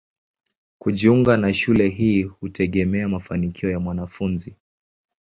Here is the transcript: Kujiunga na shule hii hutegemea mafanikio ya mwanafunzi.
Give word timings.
Kujiunga 0.79 1.37
na 1.37 1.53
shule 1.53 1.87
hii 1.89 2.23
hutegemea 2.23 3.09
mafanikio 3.09 3.69
ya 3.71 3.79
mwanafunzi. 3.79 4.55